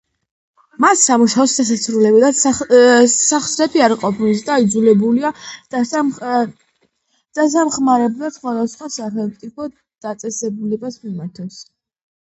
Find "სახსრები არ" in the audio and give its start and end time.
3.23-3.93